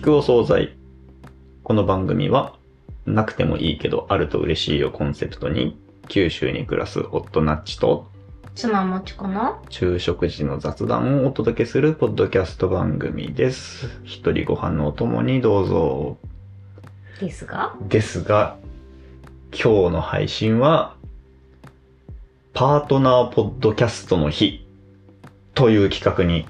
[0.00, 0.78] 聞くお惣菜。
[1.62, 2.54] この番組は、
[3.04, 8.08] なくてもいいけど、あると嬉しいをコンセプトに、九州に暮らす夫ナッチと、
[8.54, 13.90] 妻もちこの昼食時の雑談をお届けするポッドキャスト番組です。
[14.04, 16.16] 一人ご飯のお供にどうぞ。
[17.20, 18.56] ですが、ですが、
[19.52, 20.96] 今日の配信は、
[22.54, 24.66] パートナーポッドキャストの日
[25.52, 26.46] という企画に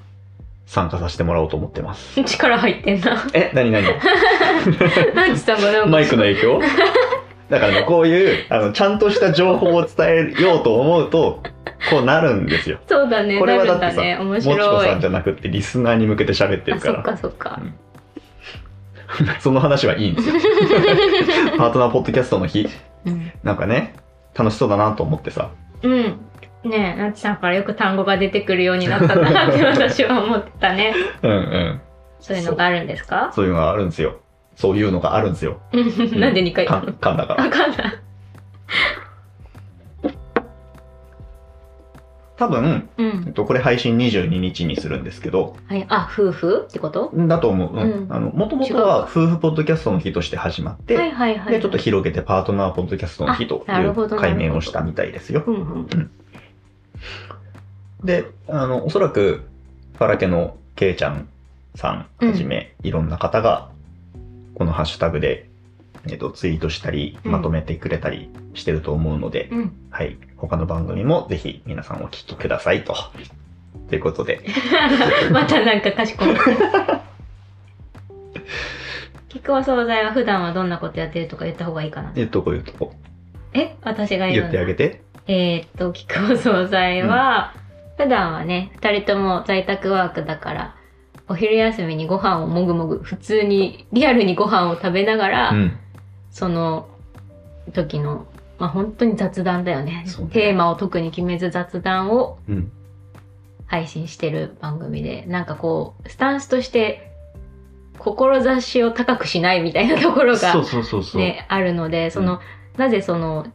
[0.71, 2.15] 参加させてもらおうと思ってます。
[2.23, 3.21] 力入ってんな。
[3.33, 3.87] え、なになに
[5.13, 5.87] なんちさんがなんか。
[5.87, 6.61] マイクの影響？
[7.49, 11.43] だからね、こういう、あの、ちゃんとした情報を伝えようと思うと、
[11.89, 12.79] こうなるんですよ。
[12.87, 13.37] そうだね。
[13.37, 14.17] これはだってさ、ね。
[14.17, 14.81] 面もちこ。
[14.81, 17.03] さんじゃなくってリスナーに向けて喋ってるあ、そっから。
[17.03, 17.59] かそっか。
[19.41, 20.35] その話はいいんですよ。
[21.57, 22.69] パートナーポッドキャストの日、
[23.05, 23.29] うん。
[23.43, 23.95] なんかね、
[24.33, 25.49] 楽しそうだなと思ってさ。
[25.83, 26.15] うん。
[26.63, 30.93] ねえ、なちさんからよく単語が出てくるようになったなって私は思ってたね。
[31.23, 31.81] うんうん。
[32.19, 33.31] そういうのがあるんですか？
[33.33, 34.17] そういうのがあるんですよ。
[34.55, 35.59] そういうのがあるんですよ。
[35.73, 37.43] なんで2回言かったの噛んだから。
[37.45, 37.79] わかんない。
[42.37, 43.33] 多分、うえっん。
[43.33, 45.85] と、これ配信22日にするんですけど、はい。
[45.89, 46.65] あ、夫婦？
[46.67, 47.11] ってこと？
[47.13, 47.71] だと思う。
[47.71, 47.81] うん。
[47.81, 51.53] うんあの、もともとは夫婦ポッドキャストの日として始まって、はいはいはい。
[51.53, 55.43] で、ちょっと広げてパートナーポッドキャストの日という解明をしたみたいですよ。
[55.45, 56.11] うんうん。
[58.03, 59.47] で、あの、おそらく、
[59.97, 61.27] ファラケのケイちゃん
[61.75, 63.69] さんはじめ、いろんな方が、
[64.55, 65.49] このハッシュタグで、
[66.07, 69.71] えっと、ツイートしたり、うんまとめてくれたりしてると思うので、うん。
[69.91, 70.17] はい。
[70.37, 72.95] 他の番組もぜひ皆さんお聞きくださいと。
[73.89, 74.41] ということで、
[75.31, 76.27] またなんか賢い。
[79.29, 82.11] 聞くお惣菜は普段はどんなことやってるとか言った方がいいかな。
[82.15, 82.93] 言っとこう言っとこ
[83.53, 83.75] え？
[83.83, 84.29] 私がう。
[84.29, 85.03] 言言うんだってあげて。
[85.31, 87.53] えーっと、聞くお惣菜は、
[87.95, 90.75] 普段はね、二人とも在宅ワークだから、
[91.29, 95.77] お昼休みにご飯をもぐもぐ、普通に、リアルにご飯を食べながら、うん。
[96.31, 96.89] その
[97.71, 98.25] 時の、
[98.59, 102.71] まあ本当に雑談だよねねテーマを特に決めず雑談をうん。
[103.67, 107.09] 配信してる番組で、なんかこう、スタンスとして、
[107.99, 111.21] 志を高くしないみたいなところがそうそうそうそう。
[111.21, 112.41] ね、あるので、その、
[112.75, 113.47] なぜその、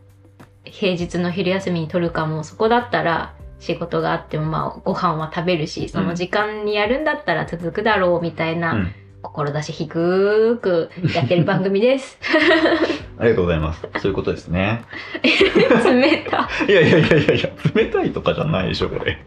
[0.66, 8.94] 平日の昼休みに取るかも、そこだったら、仕事があっても、まあ、ご飯は食べるし、その時間にやるんだったら続くだろう、みたいな、うん。
[9.22, 12.18] 志低くやってる番組です。
[13.18, 13.80] ありがとうございます。
[13.98, 14.84] そういうことですね。
[15.22, 16.48] 冷た。
[16.68, 19.18] い やいやいやいやいや、冷たいとかじゃないでしょ、これ。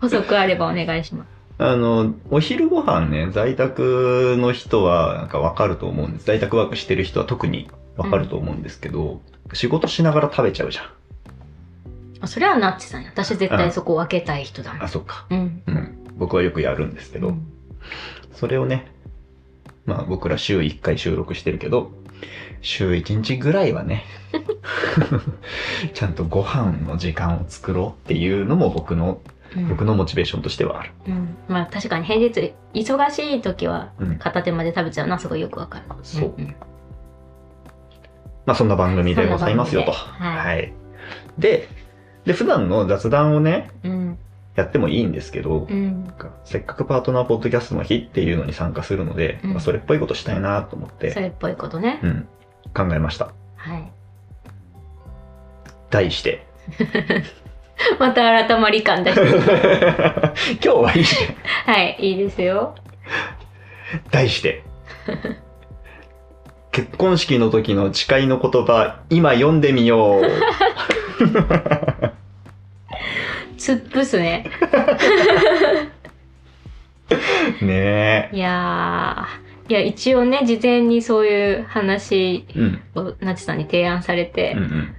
[0.00, 1.28] 補足あればお願いします。
[1.58, 6.26] あの、お昼ご飯ね、在宅の人はなんかわかると思うんです。
[6.26, 9.20] 在宅ワークしてる人は特にわかると思うんですけど、
[9.52, 10.84] 仕事しながら食べちゃうじゃん。
[12.22, 13.10] あそれはナッチさんや。
[13.10, 15.26] 私絶対そこ分けたい人だもんあ、そっか。
[15.30, 15.62] うん。
[15.66, 15.98] うん。
[16.16, 17.46] 僕はよくやるんですけど、うん
[18.34, 18.86] それをね、
[19.86, 21.92] まあ僕ら週1回収録してるけど、
[22.60, 24.04] 週1日ぐらいはね、
[25.94, 30.92] ちゃんとご飯の時間を作ろうっていうのも僕の、うん僕のモチベーションとしてはある。
[31.08, 34.18] うんまあ確かに平日忙しい時はうん。
[34.18, 35.84] 片手まで食べちゃうのはすごいよくわかる。
[36.02, 36.54] そうん
[38.46, 39.92] まあそんな番組でございますよと。
[39.92, 40.72] はいはい。
[41.38, 41.68] で、
[42.24, 44.18] で、普段の雑談をね、うん。
[44.54, 46.12] やってもいいんですけど、うん。
[46.44, 52.00] せっかくパートナーポッドキャストの日っていうのに参加するので、うんまあ、それっぽいことしたいなと思って、それっぽいことね。
[52.02, 52.28] うん、
[52.74, 53.32] 考えました。
[53.56, 53.92] はい。
[55.90, 56.46] 題して。
[57.98, 60.60] また改まり感出して。
[60.62, 61.06] 今日はいいね。
[61.66, 62.74] はい、いいですよ。
[64.10, 64.64] 題して。
[66.72, 70.22] 結婚式の時の誓いの言葉、今読んでみよう。
[73.58, 74.50] 突っ伏すね。
[77.60, 79.70] ねいやー。
[79.70, 82.58] いや、一応ね、事前にそういう話え。
[82.58, 82.80] うん。
[82.94, 84.94] をなちさんに提案されて、うんうん。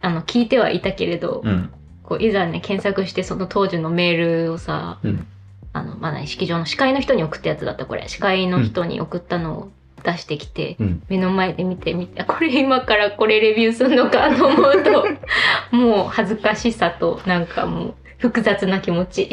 [0.00, 1.70] あの、聞いてはいたけれど、うん。
[2.02, 5.26] こういざね、検索してその当時のメールをさ、うん。
[5.74, 8.08] あの、まだ式場の司会の人に送ったやつだった、これ。
[8.08, 9.72] 司会の人に送ったのを
[10.04, 11.02] 出してきて、うん。
[11.08, 15.06] 目の前で見てみて、あこれ今からこれレビューするのかと思うと、
[15.74, 19.28] もう恥ずかしさと、なんかもう、複雑な気持ち。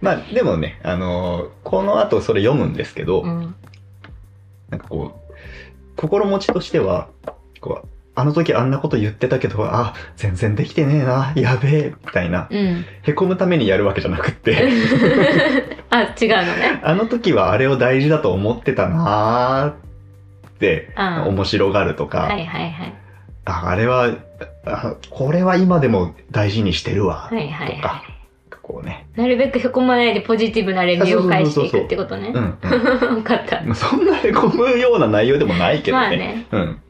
[0.00, 3.54] まあ、でもね、あのーこの後それ読むんですけど、うん。
[4.68, 7.08] なんかこう、心持ちとしては、
[7.60, 7.88] こう、
[8.20, 12.84] あの時あんなこと言ってたけど、あ、全然できてねえな、やべえ、みたいな、うん。
[13.02, 14.68] へこむためにやるわけじゃなくって、
[15.88, 16.80] あ、違うのね。
[16.82, 19.74] あの時はあれを大事だと思ってたなーっ
[20.58, 22.94] て、あ面白がるとか、はいはいはい。
[23.46, 24.10] ああれは
[24.66, 28.02] あ、これは今でも大事にしてるわ、はいはいとかは、
[28.50, 29.06] ここうね。
[29.16, 32.32] なるべくへこまないでポジティブなレビューを返していくってことね。
[32.60, 33.62] 分かった。
[33.62, 36.02] まあそんなへこむような内容でもないけどね。
[36.02, 36.46] まあね。
[36.50, 36.80] うん。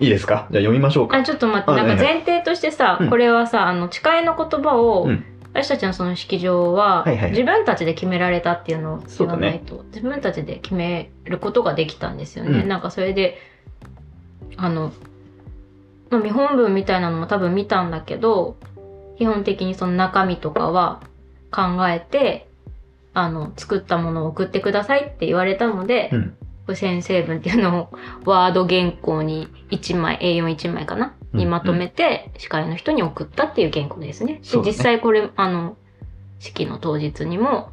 [0.00, 0.46] いいですか？
[0.50, 1.16] じゃあ読みましょうか。
[1.16, 3.10] あ、ちょっと待って、あなんかはい前提としてさ、うん。
[3.10, 5.24] これはさ、あの、誓いの言葉を、うん。
[5.54, 7.30] 私たちのその式場は、はいはい。
[7.30, 12.60] 自分たちで決められたっていうのを言わないと、自分たちで決めることができたんですよね。
[12.60, 12.68] うん。
[12.68, 13.38] なんかそれで、
[14.56, 14.92] あの、
[16.10, 18.56] まあ、見本文みたいなのも多分見たんだけど、
[19.18, 21.00] 基本的にその中身とかは
[21.50, 22.46] 考えて、
[23.14, 26.36] あの、作ったものを送ってくださいって言われたので、うん。
[26.68, 34.40] 付箋成分っていうのをワード原稿に1枚 A41 枚かな、うんにまとめて司会の人に送ったっていう原稿ですね。
[34.50, 35.76] で実際これあの
[36.38, 37.70] 式の当日にも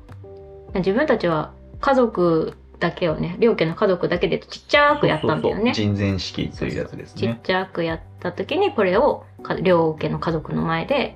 [0.74, 5.74] 自分たちは家族だけをね両家の家族だけでちっちゃくやったんだよね。
[5.74, 7.39] そうそうそう人前式というやつですちっね。
[7.44, 11.15] ちゃくやった時にこれをか両家の家族の前で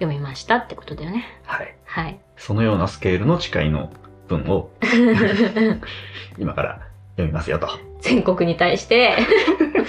[0.00, 1.26] 読みましたってことだよね。
[1.44, 1.76] はい。
[1.84, 2.18] はい。
[2.36, 3.92] そのようなスケールの誓いの
[4.26, 4.70] 文を
[6.38, 6.88] 今から
[7.18, 7.68] 読みますよと。
[8.00, 9.16] 全国に対して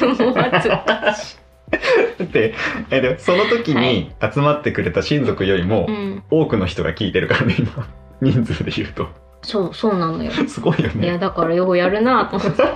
[0.01, 1.37] もう恥ずかしい。
[2.33, 2.55] で、
[2.89, 6.23] えでその時に集まってくれた親族よりもうん。
[6.31, 7.87] 多くの人が聞いてるからね、今。
[8.21, 9.07] 人数で言うと。
[9.43, 10.31] そう、そうなのよ。
[10.47, 11.19] すごいよいや、ね。
[11.19, 12.61] だからようやるなと思って。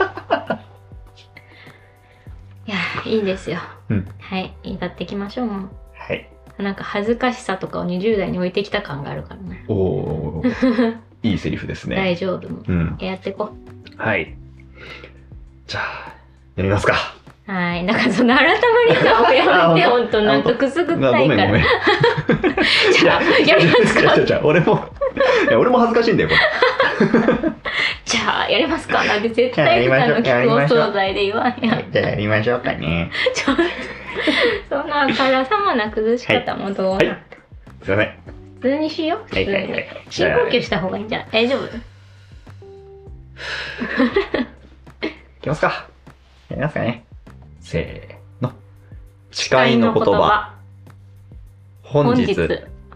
[2.65, 3.57] いや、いいですよ。
[3.89, 6.29] うんはい、歌っていきましょう、もはい。
[6.59, 6.63] う。
[6.63, 9.65] なんか恥ずかしさとかを20代に置いてきた感があるからね。
[9.67, 11.95] おおー いいセリフですね。
[11.95, 12.49] 大丈夫。
[12.49, 12.97] もううん。
[12.99, 13.49] やってこ
[13.97, 14.35] はい。
[15.67, 16.13] じゃあ、
[16.55, 16.93] 読みますか。
[17.47, 17.51] う。
[17.51, 17.83] はい。
[17.83, 18.53] なんかその改ま
[18.87, 19.09] りやめて、
[19.83, 21.45] あほんとなんかくすぐっあたいから。
[21.45, 21.63] ごめんごめん。
[22.99, 24.85] じゃあ、やりますかじゃ俺も、
[25.57, 26.41] 俺も恥ずかしいんだよ、これ。
[28.05, 31.91] じゃあ、やりますかなんて絶対ので言わんやん。
[31.91, 33.09] じゃあやりましょうかね。
[33.33, 33.63] ちょっと、
[34.69, 37.17] そんなあからさまな崩し方もどうなはい
[37.83, 38.13] すいません。
[38.61, 39.23] 普通にしよう。
[39.27, 39.47] 普通に。
[40.09, 41.27] 深呼吸した方がいいんじゃない？
[41.31, 41.69] 大丈夫い
[45.43, 45.87] きますか。
[46.49, 47.05] やりますかね。
[47.59, 48.53] せーの。
[49.31, 50.53] 誓いの言葉。
[51.81, 52.33] 本日、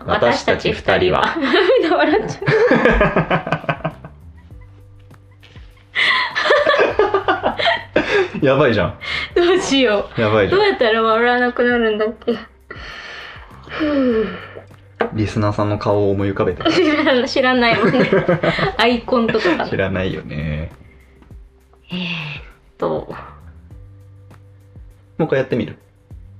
[0.06, 1.36] 私たち二人は。
[1.82, 2.40] 涙 笑っちゃ
[8.42, 8.98] やばいじゃん。
[9.36, 9.42] う。
[9.46, 10.22] どうしよう。
[10.22, 10.60] やばいじゃん。
[10.60, 12.38] どうやったら笑わなくなるんだっけ
[15.14, 16.64] リスナーさんの顔を思い浮かべて。
[17.28, 18.10] 知らないもんね。
[18.78, 19.68] アイコンとか。
[19.68, 20.72] 知らないよね。
[25.18, 25.78] もう一回やってみる？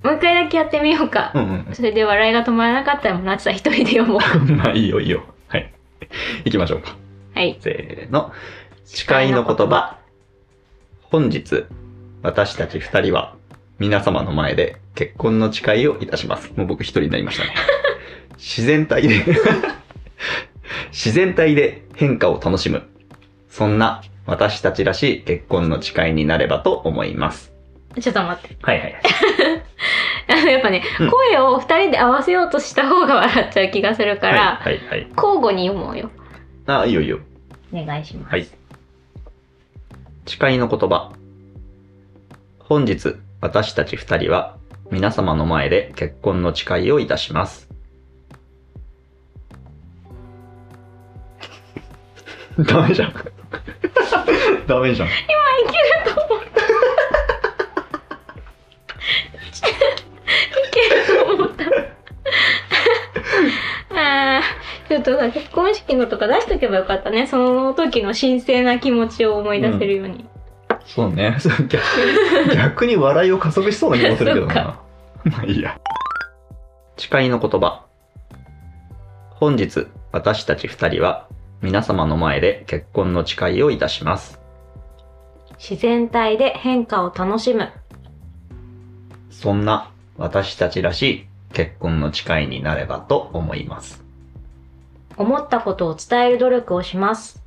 [0.04, 1.32] もう一回だけやってみようか。
[1.36, 4.20] うんそれで笑いが止まらなかったらもうなちさん一人で読もう。
[4.38, 4.58] うん。
[4.58, 5.24] まあいいよいいよ。
[5.48, 5.74] はい。
[6.46, 6.96] 行きましょうか。
[7.34, 7.58] はい。
[7.60, 8.32] せーの。
[8.86, 9.98] 誓いの言葉。
[11.02, 11.66] 本日、
[12.22, 13.36] 私たち二人は、
[13.80, 16.52] 皆様の前で結婚の誓いをいたします。
[16.56, 17.54] もう僕一人になりましたね。
[18.38, 19.26] 自然体で、
[20.92, 22.84] 自然体で変化を楽しむ。
[23.50, 27.54] そんな私たちらしい結婚の誓いになればと思います。
[28.02, 28.58] ちょっと待って。
[28.62, 28.96] はいはい。
[30.30, 35.08] あのやっぱね、うん声を二人で合わせようとした方が笑っちゃう気がするから、はいはいはい。
[35.16, 36.12] 交互に読もうよ。
[36.68, 37.20] あ、いいよいいよ。
[37.74, 38.32] お願いします。
[38.32, 38.48] はい。
[40.26, 41.12] 誓いの言葉。
[42.60, 44.58] 本日、私たち二人は、
[44.92, 47.70] 皆様の前で結婚の誓いをいたします。
[52.60, 53.14] ダメじゃん。
[54.68, 55.08] ダメじゃん。
[55.08, 55.12] い
[55.70, 56.46] けると思っ
[60.72, 61.66] けると思った。
[63.96, 67.28] あーちょっとさ、結婚式のとか出しとけばよかったね。
[67.28, 70.26] その時の神聖な気持ちを思い出せるように。
[70.86, 71.36] そうね。
[71.40, 71.84] そ う逆
[72.50, 74.80] に、逆に笑いを加速しそうな気もするけどな。
[75.26, 75.78] まあいいや。
[76.96, 77.84] 誓いの言葉。
[79.32, 81.28] 本日、私たち二人は、
[81.62, 84.40] 皆様の前で結婚の誓いをいたします。
[85.60, 87.70] 自然体で変化を楽しむ。
[89.38, 94.04] そんな私たちらしい結婚の誓いになればと思います。
[95.16, 97.40] 思ったことを伝える努力をします。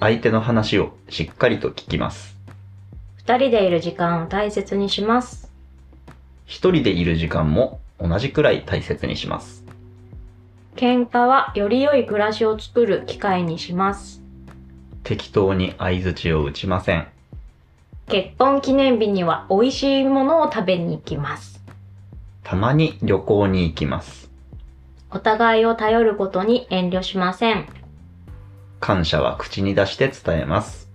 [0.00, 2.36] 相手の話をしっかりと聞きます。
[3.18, 5.48] 二人でいる時間を大切にします。
[6.44, 9.64] 一人でいる時間も同じくらい大切にします。
[10.74, 14.20] 喧嘩はより良い暮らしを作る機会にします。
[15.04, 17.13] 適当に相槌を打ちません。
[18.06, 21.62] 結婚記念日には美味しいものを食べに行きます。
[22.42, 24.30] たまに旅行に行きます。
[25.10, 27.66] お互いを頼ることに遠慮しません。
[28.80, 30.90] 感謝は口に出して伝えます。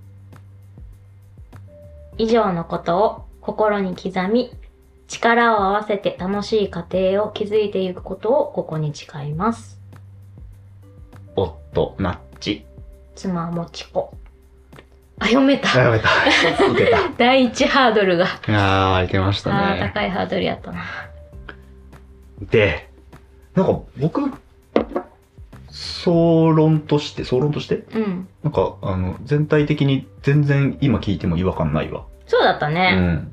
[2.18, 4.52] 以上のことを心に刻み、
[5.08, 9.80] 力を合わせて楽しい家庭を築いていくことをここに誓います。
[11.36, 12.66] 夫、ナッチ。
[13.16, 14.14] 妻もちこ。
[15.20, 15.80] あ、読めあ、た。
[15.80, 16.10] やめた。
[17.18, 18.26] 第一ハードルが。
[18.48, 19.80] あー、いけましたね。
[19.94, 20.82] 高いハードルやったな。
[22.50, 22.90] で、
[23.56, 24.22] なんか僕、
[25.70, 27.84] 総論として、総論として？
[27.94, 28.28] うん。
[28.44, 32.04] なんか、あの、全体的に全然今聞いても違和感ないわ。
[32.26, 32.92] そうだったうね。
[32.96, 33.32] ん。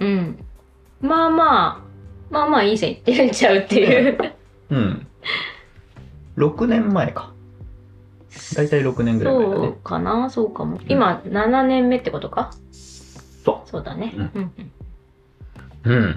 [0.00, 0.38] うん。
[1.00, 1.82] まあまあ、
[2.30, 4.34] まあまあいい線いってるんちゃうっていう。
[4.70, 5.06] うん。
[6.36, 7.31] 6年前か。
[8.56, 9.72] だいたい6年ぐらい前だそうね。
[9.84, 10.78] かなそうかも。
[10.88, 12.50] 今、7年目ってことか？
[12.72, 14.12] そそうだね。
[14.16, 14.52] うんうん
[15.84, 15.90] う。
[15.90, 16.16] うん。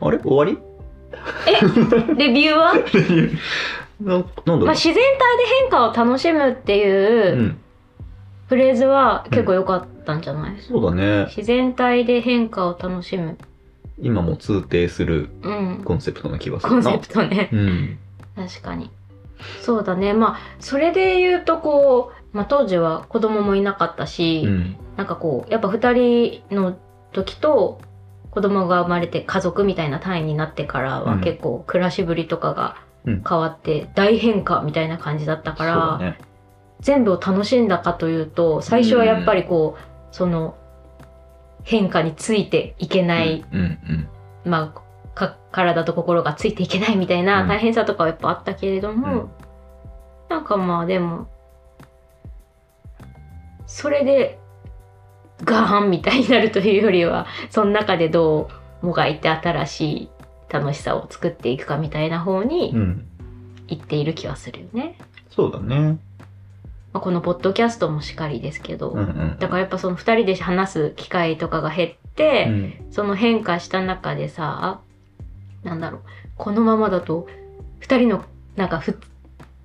[0.00, 0.18] あれ？
[0.18, 0.58] 終わり？
[2.16, 2.74] レビューは、
[4.00, 5.06] ななんだろう、まあ、自然体で
[5.60, 7.56] 変化を楽しむっていううん
[8.48, 11.24] フレーズは結構良かったんじゃない、そうだね。
[11.28, 13.36] 自然体で変化を楽しむ。
[13.98, 15.82] 今も通底するうん。
[15.84, 16.82] コンセプトな気がするな。
[16.82, 17.48] コンセプトね。
[17.52, 17.98] うん。
[18.36, 18.90] 確かに。
[19.62, 20.12] そうだね。
[20.12, 24.76] まあ、それで言うとこう、まあ当時は子供もいなかったし、うん。
[24.96, 26.76] なんかこう、やっぱ二人の
[27.12, 27.80] 時と
[28.30, 32.76] 子供が生まれて家族みたいな単位になってからはうん結構暮らしぶりとかが
[33.06, 36.18] うん変わって大変化みたいな感じだったから、そうだね。
[36.80, 40.56] 全部を楽しんだかというと、最初はやっぱりこう、その
[41.62, 44.08] 変化についていけない、うんうん
[44.44, 44.82] まあ、か
[45.50, 49.30] 体と心がついていけないみたいなうん大変さとかはやっぱあったけれども、うん
[50.28, 51.28] なんかまあでも
[53.66, 54.40] それで
[55.44, 58.48] ガーンみたいになるというよりはその中でど
[58.82, 60.08] うもがいて新しい
[60.48, 62.42] 楽しさを作っていくかみたいな方うん。
[62.42, 63.06] うにん。
[63.68, 64.96] 行っている気はするよね。
[65.30, 65.98] そうだね。
[66.92, 69.36] まあ、このポッドキャストもしかりですけど、うんうん。
[69.38, 74.80] だからやっぱその2人で話す機会とかが減って、うんその変化した中でさ
[75.66, 76.00] なんだろう
[76.36, 77.26] このままだと
[77.80, 78.24] 2人の
[78.56, 78.98] なんかふ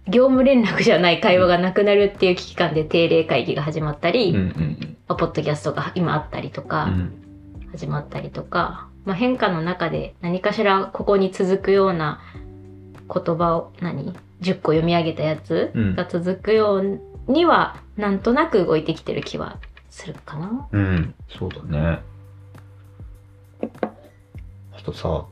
[0.07, 7.13] 業務連絡じゃない会話がなくなるっていう危機感で定例会議が始まったり、うんうんまあポッドキャストが今あったりとうか、ん。
[7.71, 12.19] 始まったりとか、まあ、変化の中で何かしらここに続くような
[13.07, 19.57] 言葉を何？10個読み上げたやつうんが続くようにはなんとなく動いてきてる気は
[19.89, 20.67] するかな。
[20.71, 21.13] うん。
[21.29, 22.01] そうだね。
[23.61, 25.25] あとさ、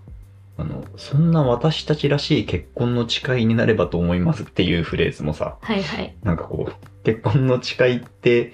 [0.60, 6.16] あの、そんな私たちらしい結婚の誓いになればと思いますっていうフレーズもさ、はいはい。
[6.24, 8.54] なんかこう、結婚の誓いって、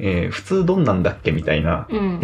[0.00, 2.18] えー普通どんなんだっけみたいな、うん。
[2.18, 2.20] っ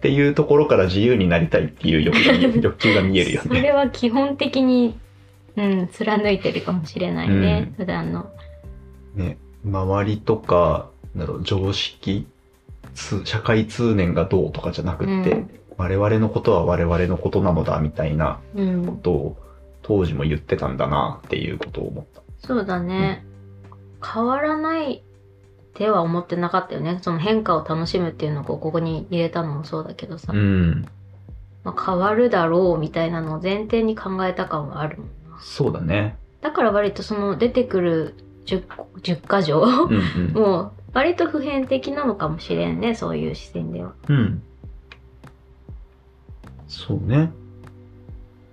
[0.00, 3.72] ていうところから自由になりたいっていう欲が見え 欲求が見えるよそれね。
[3.72, 4.98] は基本的に、
[5.56, 8.30] うん、貫いてるかもしれないね、うん普段の。
[9.14, 12.26] ね、周りとか、なんだろう、常識、
[12.94, 15.50] つ社会通念がどうとかじゃなくって、うん
[15.80, 18.92] 我々のことは我々のことなのだみたいなうんこ。
[19.02, 19.36] とを
[19.82, 22.20] 当時も言ってたんだなっていうことを思った。
[22.46, 23.24] そうだね。
[24.04, 25.00] 変わらないっ
[25.74, 26.98] ては思ってなかったよね。
[27.00, 30.86] その変化を楽しむっていうのをここに入れたのもそうだけどさ、うん。
[31.64, 35.40] まあ、変わるだろうみたいなのを前提に考えた感はあるもんな。
[35.40, 36.16] そうだね。
[36.42, 38.66] だから割とその出てくる 10,
[39.02, 40.32] 10箇条うんうん。
[40.36, 43.94] もう割と普遍的なのかもしれんね、そういう視点では。
[44.08, 44.42] うん。
[46.70, 47.32] そうね。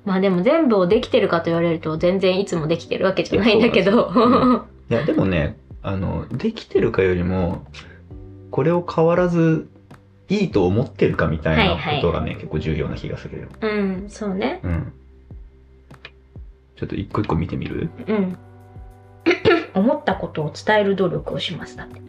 [0.03, 4.65] まあでも全部をできてるかと言われると全然いつもできてるわけじゃないんだけど。
[4.89, 7.65] いや、でもね、あの、できてるかよりも、
[8.49, 9.69] これを変わらず
[10.29, 13.47] いいと思ってるかみたいなことがね、結構重要な気がするよ。
[13.61, 14.61] うん、そうね。
[14.63, 14.93] うん。
[16.75, 17.89] ちょっと一個一個見てみる？
[18.07, 18.37] うん。
[19.75, 22.01] 思ったことを伝える努力をしますだって。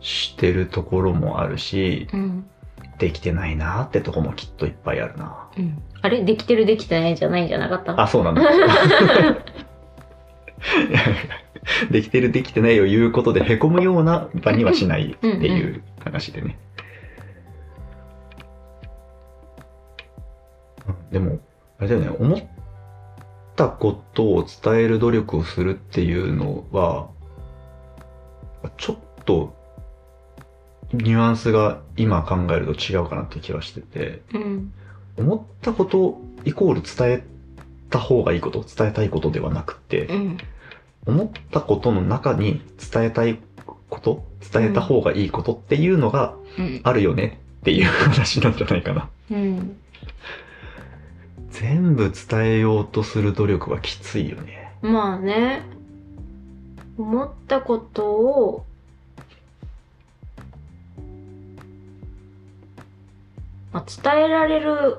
[0.00, 2.46] してるところもあるし、うん。
[2.98, 5.48] できてないなってとこもきっといっぱいあるな。
[5.56, 5.82] うん。
[6.02, 6.22] あれ？
[6.24, 8.00] できてるできてないじゃないんじゃなかった？
[8.00, 8.42] あ、そうなんだ。
[11.90, 16.58] できてるできてないを言うことで凹むような場にはしないっていう話でね。
[20.88, 21.38] うんでも、
[21.78, 22.42] あれだよね、思っ
[23.56, 27.08] たことを伝える努力をするっていうのは、
[28.76, 29.54] ちょっと
[30.98, 34.72] ニュアンスが今考えると違うかなって気がしてて、うん。
[35.16, 37.24] 思ったことイコール伝え
[37.90, 40.38] た方がいいこと、伝えたいことではなくて、うん。
[41.06, 43.38] 思ったことの中に伝えたい
[43.90, 46.80] こと、伝えた方がいいことっていうのがうん。
[46.84, 49.08] あるよねっていう話なんじゃないかな。
[49.30, 49.76] うん。
[51.50, 54.72] 全部伝えようとする努力はきついよね。
[54.82, 55.62] まあね。
[56.98, 58.66] 思ったことを
[63.74, 64.98] あ、伝えられる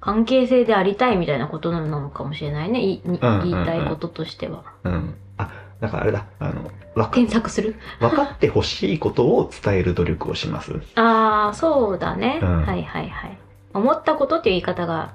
[0.00, 2.80] 関係性でありたいみたいなことなのかもしれないね。
[2.80, 4.64] い言いうんうんうん言いたいこととしては。
[4.84, 5.14] うん。
[5.38, 5.50] あ、
[5.80, 6.26] だからあれだ。
[6.40, 7.76] あの、わか添削する？
[8.00, 10.72] 分かってほしいことを伝える努力をします。
[10.96, 13.38] ああ、そうだね、うんはいはいはい。
[13.74, 15.12] 思ったことっていう言い方が、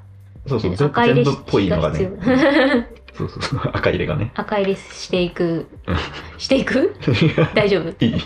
[0.48, 2.00] そうそう、全赤入れし全部っぽいのがね。
[3.14, 4.32] そうそうそう、赤入れがね。
[4.36, 5.68] 赤入れしていく？
[5.88, 5.98] うん、
[6.38, 6.96] していく？
[7.54, 8.06] 大丈夫？
[8.06, 8.22] いい。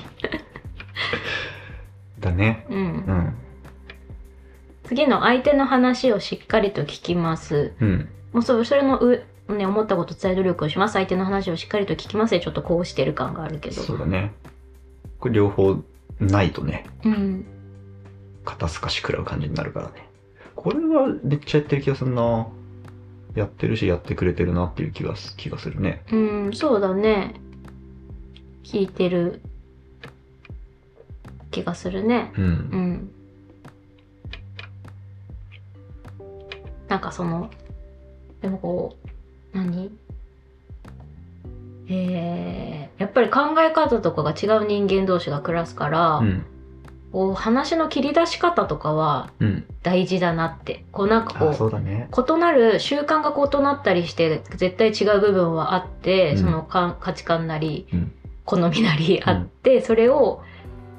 [2.21, 2.65] だね。
[2.69, 2.81] うんう。
[3.11, 3.33] ん。
[4.83, 7.73] 次の相手の話をしっかりと聞きます。
[7.79, 8.09] うん。
[8.33, 10.93] もうそそれの上、ね、思ったこと伝える努力をします。
[10.93, 13.81] 相手の話をしっかりと聞きますでちょっとこうしてる感があるけど。
[13.81, 14.33] そうだね。
[15.19, 15.77] これ両方
[16.19, 17.45] ないとね、うん。
[18.45, 20.07] 肩透かし食らう感じになるからね。
[20.55, 22.47] これはめっちゃやってる気がするな。
[23.35, 26.03] やってるし、やってくれてるなっていう気がす気がするね。
[26.11, 27.35] うん、そうだね。
[28.63, 29.41] 聞いてる
[31.51, 32.31] 気がするね。
[32.37, 32.43] うん。
[32.43, 33.11] うん。
[36.87, 37.51] なんかその、
[38.41, 38.97] でもこ
[39.53, 39.91] う、何？
[41.87, 46.45] えー、やっぱり考え方とかが違う人間同士が暮らすから、うん。
[47.11, 49.65] こう話の切り出し方とかはうん。
[49.83, 50.85] 大事だなって。
[50.91, 52.09] こうなんかこあ、う、ね。
[52.17, 58.11] 異なる習慣が異なったりして絶対違う部分はあって、うんそのか価値観なり、うん
[58.43, 60.41] 好みなりあって、それを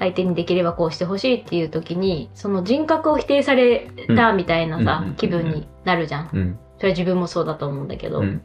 [0.02, 6.30] 相手にできればこうしてほしいっていう時にその人格を否定されたみたいなさ、うん気分になるじゃん。
[6.32, 6.58] うん。
[6.78, 8.42] それは自分もそうだと思うんだけど、うん。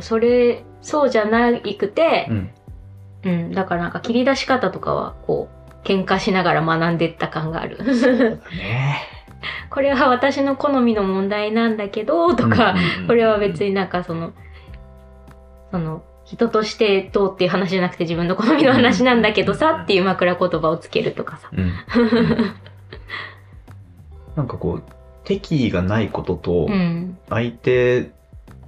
[0.00, 2.50] それそうじゃなくてう、ん。
[3.24, 7.78] うん、だからなんか切り出し方とかはこう喧嘩しながら学んでった感がある。
[9.68, 14.32] これは私の好みの問題なんだけどとか、うんこれは別になんかその、
[15.70, 21.50] その、人としてどうっていう話じゃなくて自分の好みの話なんだけどさっていう枕言葉をつけるとかさ。
[21.52, 21.72] うん。
[24.36, 24.82] なんかこう、
[25.24, 27.18] 敵意がないこととう、ん。
[27.28, 28.10] 相手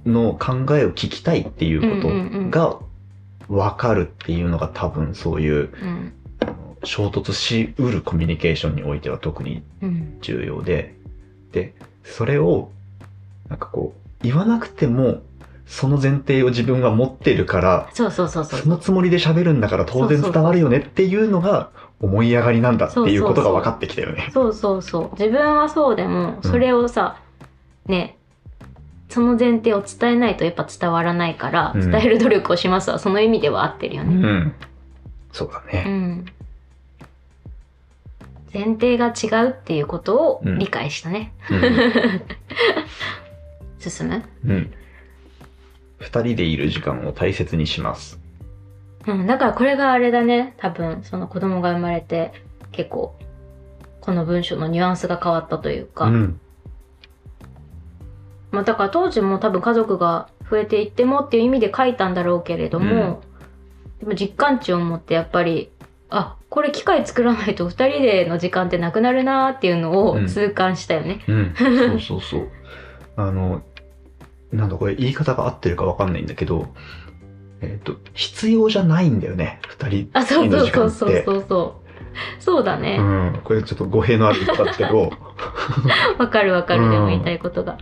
[0.05, 2.09] の考えを聞きたいっていうこと
[2.49, 2.77] が
[3.49, 5.69] 分かるっていうのが多分そういう
[6.83, 10.17] 衝突しうるコミュニケーションにおいては特にうん。
[10.21, 10.95] 重要で、
[11.51, 12.69] で、それを
[13.49, 15.21] なんかこう、言わなくても
[15.67, 18.59] その前提を自分は持ってるから、そうそうそうそう。
[18.61, 24.29] そのつもりで喋るんだから当然伝わるよねっていうのが思い上がりなんだっていうことが分かってきたよね。
[24.33, 25.11] そうそうそう。
[25.19, 27.17] 自分はそうでも、それをさ、
[27.85, 28.17] ね、
[29.09, 34.13] その前提を伝えないとやっぱ伝わらないから、うん伝える努力をしますはその意味では合ってるようね。
[34.15, 34.53] ん。
[35.31, 35.81] そうだうね。
[35.83, 36.25] ん。
[38.53, 41.33] 前提が違うっていうことをうん理解したね。
[41.51, 42.21] うん。
[43.79, 44.23] 進む？
[44.45, 44.71] うん。
[45.97, 48.19] 二人でいる時間を大切にします。
[49.07, 50.53] うん、だからこれがあれだね。
[50.57, 52.33] 多分、その子供が生まれて、
[52.71, 53.15] 結構、
[54.01, 56.05] この文章のニュアンスが変わったというか。
[56.05, 56.39] うん。
[58.51, 63.21] まあだから当時も多分家族が増えていってもっていう意味で書いたんだろうけれども、
[63.99, 65.71] でも実感値を持ってやっぱり、
[66.09, 71.23] あ、これ機械作らないと二人での時間ってなくなるなーっていうのをうん痛感したよね。
[71.27, 71.53] うん。
[71.57, 72.49] そうそうそう。
[73.17, 73.61] あの、
[74.51, 76.73] なんだこれ言い方が合ってるかわかんないんだけど、
[77.61, 79.59] えっ、と、必要じゃないんだよね。
[79.67, 80.95] 二人あ、そうのそう時間って。
[80.95, 81.87] そうそうそうそう。
[82.39, 82.97] そうだね。
[82.99, 83.03] う
[83.37, 83.41] ん。
[83.43, 85.11] これちょっと語弊のある言い方ですけど、
[86.17, 87.77] わかるわかる、うんでも言いたいことが。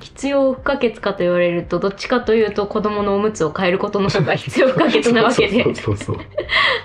[0.00, 5.62] 必要不可欠かと言われると、どっちかというと子供のおむつを変えることの方が必要不可欠なわけで。
[5.64, 6.22] そうそうそうそ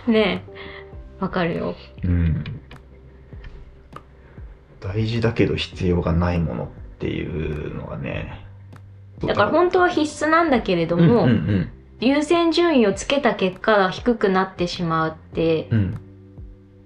[0.07, 0.11] う。
[0.11, 1.23] ねえ。
[1.23, 1.75] わかるよ。
[2.03, 2.43] うん。
[4.79, 6.67] 大事だけど必要がないものっ
[6.99, 8.48] ていうのがね。
[9.25, 11.69] だから本当は必須なんだけれども、うんうん
[12.01, 15.79] 優先順位をつけた結果が低くなってしまってうん。
[15.79, 16.01] うん。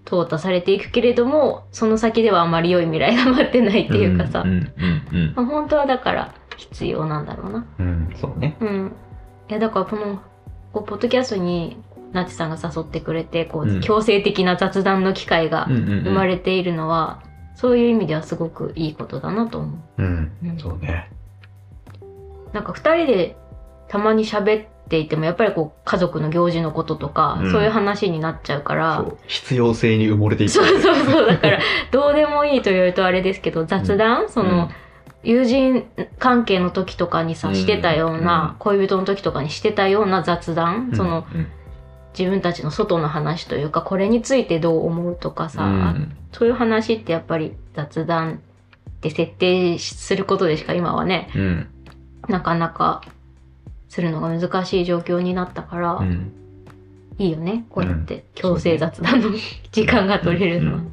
[0.06, 7.86] 淘汰されていくけれどもその先ではあまり良い未来が待ってないっていうかさ、うんうんうんまあ本当はだから必要なんだろうなうん。
[7.86, 8.58] うん、そうね。
[8.60, 8.91] うん
[9.50, 10.19] いやだからこの
[10.72, 11.78] こうポッドキャストに
[12.12, 17.22] ナチさんが誘ってくれてこう、うん強制的な雑談の機会がうんうんうん生まれているのは、
[17.54, 21.12] そういう意味ではすごくいいことだなと思ううんうん、そうね。
[22.54, 23.36] なんか二人で
[23.88, 27.52] たまに喋っていてもやっぱりこう家族の行事のこととか、うん。
[27.52, 29.18] そういう話になっちゃうからそう。
[29.28, 30.52] 必要性に埋もれていく。
[30.54, 31.28] そうそうそう。
[31.28, 31.60] だから
[31.92, 34.70] どうでもいいと言われるとあれですけど雑談、その、
[35.24, 35.86] 友人
[36.20, 38.56] 関係の時とかにさうんしてたような、うん。
[38.60, 40.96] 恋人の時とかにしてたような雑談、うん。
[40.96, 41.48] そのうん。
[42.18, 46.16] 自分たちの外の話というかこれについてどう思うとかさ、うん。
[46.32, 48.42] そういう話ってやっぱり雑談
[49.02, 51.68] で設定することでしか今はねうん
[52.28, 53.02] なかなか
[53.90, 56.32] するのが難しい状況になったから、うん。
[57.20, 58.16] いいよねこうやって。
[58.16, 58.22] うん。
[58.34, 59.30] 強制雑談の
[59.72, 60.92] 時間が取れるのは、うん。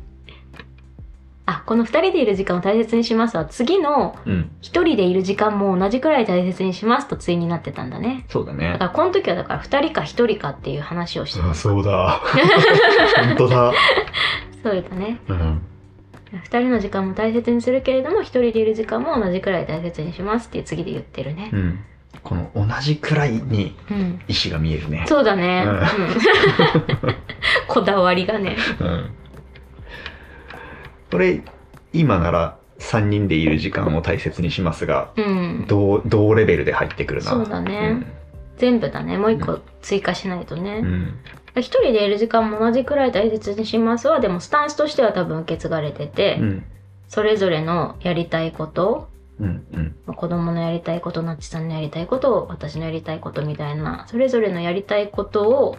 [1.47, 4.51] あこの2人でいる時間を大切にしますは次のうん。
[4.61, 8.27] 1人でいる時間も同じくらい大切にしますと対になってたんだね。
[8.29, 8.73] そうだね。
[8.73, 8.85] だか。
[8.85, 11.51] らこの時はだから2人か1人かっていう話をしてた。
[11.51, 12.21] あ、そうだ。
[13.25, 13.73] 本当だ。
[14.63, 15.19] そうだね。
[15.29, 15.63] うん。
[16.33, 21.79] 2人の時間も大切にするけれども1人でいる時間も同じくらい大切にしますって次で言ってるねうん。
[22.23, 25.05] この同じくらいにうん意志が見えるね。
[25.09, 25.87] そうだね、うんうん
[27.69, 29.11] こだわりがねうん。
[31.11, 31.43] これ、
[31.93, 37.31] 今なら3人でいる時間を大切にしますが、うん同同レベルで入ってくるな。
[37.31, 38.07] そうだね
[38.59, 40.61] 全部だねもう一個追加しないとうん。
[40.61, 41.15] うね、ん。
[41.57, 46.65] 一人でいる時間も同じくらい大切にしますはでもスタンスとしては多分受け継がれてて、うん。
[47.09, 49.09] それぞれのやりたいこと
[49.41, 49.67] うん。
[49.73, 49.97] うん。
[50.07, 55.77] まあ子供のやりたいことなっちさんのやりたいこと私のやりたいことみたいなそれぞれのやりたいことを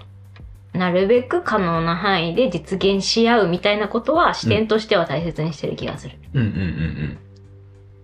[0.73, 6.17] なるべく可能な範囲で実現し合うみたいなことは視点としては大切にしてる気がする。
[6.33, 7.17] うんうんうんうん。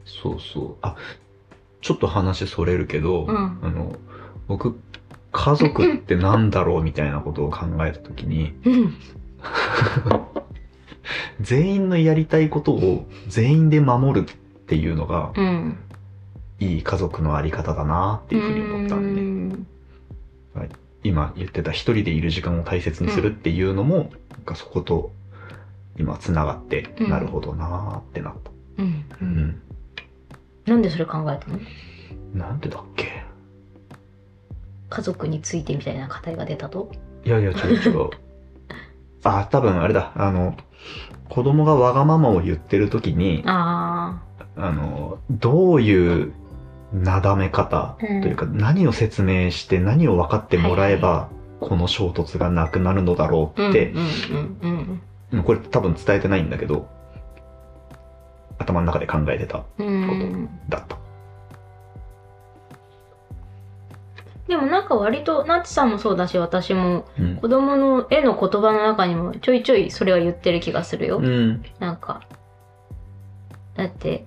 [0.06, 0.76] そうそう。
[0.82, 0.96] あ、
[1.82, 3.96] ちょっと話それるけど、うんあの、
[4.48, 4.80] 僕、
[5.40, 8.96] 家族ってなんだろうみたいなことを考えたときに、うん。
[11.40, 15.78] 全員のやりたいことを全員で守るっていうのが、うん。
[16.60, 19.68] いい家族のあり方だなっていうふうに思ったんで、うん
[21.04, 25.12] 今言ってた一人でいる時間を大切にするっていうのも、なんかそこと
[25.98, 28.52] 今つながって、うんなるほどなーってなった。
[28.80, 28.88] うん。
[28.88, 28.94] う。
[29.22, 29.62] うんん。
[30.66, 31.60] なんでそれ考えたの？
[32.34, 33.27] なんでだっけ？
[34.90, 36.92] 家族についてみたいな語りが出たと？
[37.26, 38.10] いやいや、違う違う。
[39.24, 40.12] あ、多分あれだ。
[40.16, 40.56] あの、
[41.30, 44.22] 子供がわがままを言ってる時に、あ
[44.56, 46.34] あの、どういう
[46.94, 53.62] なだめ方うんというか、何を説明して何を分かってもらえば、この衝突がなくなるのだろあ。
[53.62, 55.02] うってうん、うんうん
[55.34, 56.88] うんこれ多分伝えてないんだけど、
[58.60, 59.88] 頭の中で考えてた、うん。
[59.88, 60.50] うん。
[60.70, 60.98] だった。
[64.58, 67.36] でもなんか割と、ナッチさんもそうだし、私もうん。
[67.38, 71.20] 子供の絵の言葉の中にもちょいちょいそれは言ってる気がするよ。
[71.20, 71.64] うん。
[71.80, 72.22] なんか、
[73.76, 74.26] だって、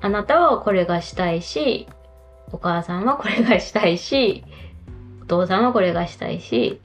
[0.00, 1.88] あなたはこれがしたいし、
[2.52, 4.44] お母さんはこれがしたいし、
[5.22, 6.80] お父さんはこれがしたいし、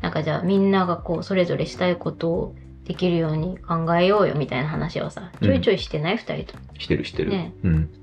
[0.00, 6.58] なんかじゃあみんながこうそれぞれしたいことをできるように考えようよみたいな話をさ、ちょいちょいしてない、二人と。
[6.78, 7.30] してるしてる。
[7.30, 7.99] ねうん。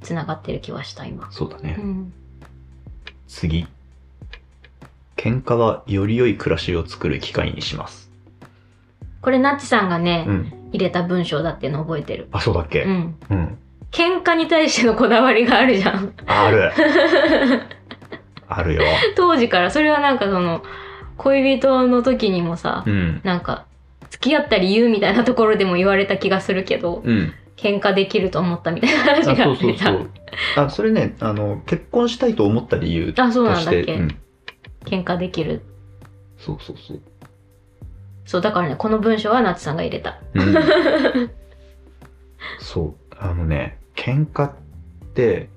[0.00, 0.06] うん。
[0.06, 1.30] つながってる気はした、今。
[1.32, 1.76] そうだね。
[1.78, 2.12] うん。
[3.26, 3.66] 次。
[5.16, 8.10] 喧嘩はより良い暮らしを作る機会にします。
[9.20, 10.52] これナッチさんがね、うん。
[10.72, 12.28] 入れた文章だっていうの覚えてる。
[12.32, 12.82] あ、そうだっけ？
[12.82, 13.16] うん。
[13.30, 13.58] うん。
[13.90, 16.12] 喧嘩に対してのこだわりがあるじゃん。
[16.26, 16.70] ある。
[18.46, 18.82] あるよ。
[19.16, 20.62] 当時からそれはなんかその
[21.16, 23.20] 恋人の時にもさ、うん。
[23.24, 23.64] なんか
[24.10, 27.32] 付き合った理由みたいなところでも言われた気がするけどうん。
[27.58, 30.64] 喧嘩できると思ったみたいなあ話がそうあってさそうそう。
[30.64, 34.18] あ、それね、あの、結婚したいと思った理由とあそうなんして、だっけ、うん。
[34.84, 35.62] 喧嘩できる
[36.38, 37.00] そうそうそう。
[38.24, 40.54] そうだからねこの文章はナツさんが入れたうん、
[42.60, 42.94] そう。
[43.18, 44.52] あのね、喧嘩っ
[45.14, 45.48] て、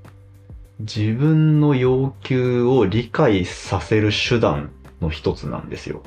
[0.80, 6.02] 自分の要求を理解させる手段の一つなんですよ。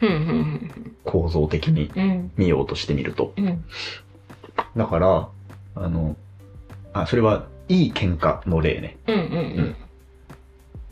[0.00, 3.32] うんうん構造的にうんうん見ようとしてみると。
[3.36, 3.64] うん
[4.76, 5.28] だから、
[5.76, 6.16] あの、
[6.92, 8.96] あ、それはいい喧嘩の例ね。
[9.06, 9.76] うんうん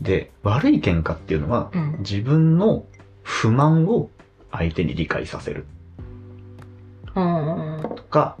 [0.01, 1.81] で、悪い喧嘩っていうのは、うん。
[1.81, 2.85] うん自分の
[3.23, 4.09] 不満を
[4.51, 5.65] 相手に理解させる。
[7.15, 8.37] うんとか、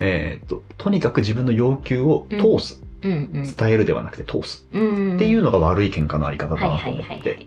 [0.00, 2.82] えっ、と、とにかく自分の要求を通す。
[3.02, 3.54] うんうん。
[3.54, 4.66] 伝えるではなくて通す。
[4.72, 7.46] うんっていうのが悪い喧嘩のあり方だなと思って。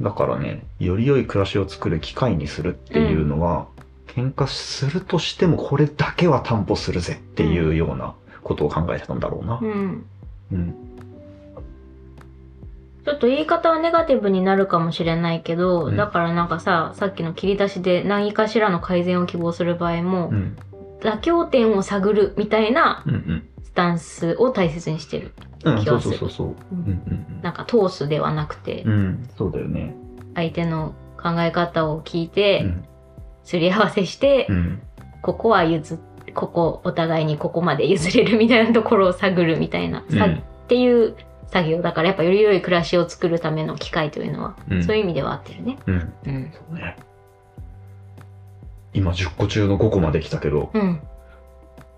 [0.00, 3.68] だからね、より良い暮らしを作る機会にするっていうのは、
[4.14, 9.64] 喧嘩するとしてもこれだけは担保するぜっていうようなことを考えてたんだろうなう。
[9.64, 10.06] ん
[10.52, 10.74] うん。
[13.04, 20.56] ちょっと言い方はネガティブになるかもしれないけど、うんだからなんかささっきの切り出しで何かしらの改善を希望する場合も、うん。
[21.00, 23.04] 妥協点を探るみたいな。
[23.62, 25.32] スタンスを大切にしてる。
[25.64, 26.18] 気がする
[27.42, 28.84] なんか通すではなくて、
[29.36, 29.96] そうだよね。
[30.34, 32.84] 相手の考え方を聞いうて、ん。
[33.44, 34.82] すり合わせして、うん。
[35.22, 35.98] ここは譲っ
[36.34, 41.14] ここお互いにここまで譲れるみたいなところを探るみたいな、さうんっていう
[41.48, 45.78] 作業だからやっぱより良い暮らしを作るための機会というのは、うんそういう意味では合ってるね。
[45.86, 46.12] うん。
[46.26, 46.52] うん。
[46.52, 46.96] そうね。
[48.92, 51.00] 今10個中の5個まで来たけど、うん。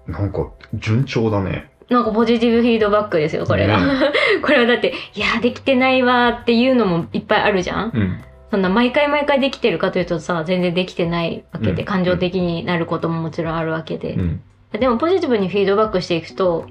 [0.07, 1.71] なんか順調だね。
[1.89, 3.79] なんかポジティブフィードバックですよ、これが。
[4.43, 8.21] これはだって、いや、できてないわっていうのもいっぱいあるじゃんうん。
[8.57, 14.15] そんな毎回毎回できてるかというとさ、全然できてないわけで、うん感情的になることももちろんあるわけで。
[14.15, 14.41] うん。
[14.73, 16.67] でもポジティブにフィードバックしていくと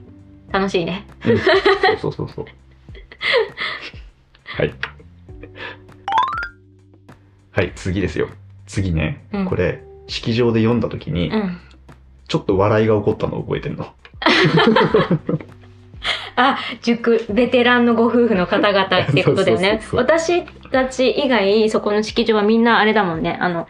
[0.51, 1.05] 楽しいね。
[1.27, 1.43] うんそう
[1.99, 2.45] そうそうそう。
[4.57, 4.73] はい。
[7.51, 8.29] はい、次ですよ。
[8.65, 9.23] 次ね。
[9.31, 11.59] うんこれ、式場で読んだ時に、うん。
[12.27, 13.93] ちょっと笑いが起こったのを覚えてるの。
[16.35, 19.81] あ、塾、ベテランのご夫婦の方々って いうことだよね。
[19.93, 23.37] 私たち以外、そこの式場はみんなあれだもんね。
[23.39, 23.67] あの、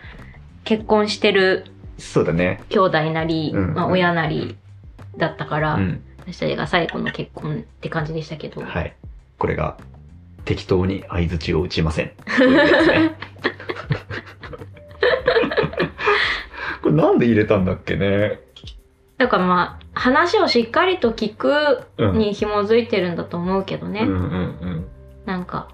[0.64, 1.66] 結婚してる
[1.98, 2.62] そうだね。
[2.70, 4.58] 兄弟なり、うんまあ、親なり
[5.18, 6.02] だったから、うん。
[6.20, 8.62] 私たちが最後の結婚って感じでしたけど。
[8.62, 8.96] はい。
[9.38, 9.78] これが、
[10.44, 12.12] 適当に相槌を打ちません。
[16.82, 18.40] これなんで入れたんだっけね。
[19.18, 22.18] だからまあ、話をしっかりと聞くうん。
[22.18, 24.02] に紐づいてるんだと思うけどね。
[24.02, 24.86] うんうんうん。
[25.26, 25.70] なんか、